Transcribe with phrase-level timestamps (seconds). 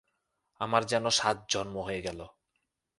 [0.61, 2.19] আমার যেন সাত জন্ম হয়ে গেল।